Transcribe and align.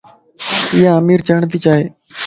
ايا 0.73 0.91
امير 0.99 1.19
ڇڻ 1.27 1.39
تي 1.51 1.57
چائي 1.63 1.85